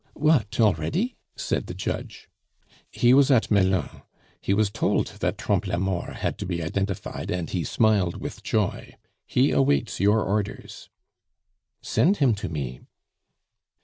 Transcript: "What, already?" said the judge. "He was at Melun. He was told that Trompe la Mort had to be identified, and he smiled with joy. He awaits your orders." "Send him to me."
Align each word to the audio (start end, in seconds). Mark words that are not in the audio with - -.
"What, 0.15 0.59
already?" 0.59 1.15
said 1.35 1.67
the 1.67 1.75
judge. 1.75 2.27
"He 2.89 3.13
was 3.13 3.29
at 3.29 3.51
Melun. 3.51 4.01
He 4.41 4.51
was 4.51 4.71
told 4.71 5.05
that 5.19 5.37
Trompe 5.37 5.67
la 5.69 5.77
Mort 5.77 6.15
had 6.15 6.39
to 6.39 6.45
be 6.47 6.63
identified, 6.63 7.29
and 7.29 7.47
he 7.47 7.63
smiled 7.63 8.17
with 8.19 8.41
joy. 8.41 8.95
He 9.27 9.51
awaits 9.51 9.99
your 9.99 10.23
orders." 10.23 10.89
"Send 11.83 12.17
him 12.17 12.33
to 12.33 12.49
me." 12.49 12.81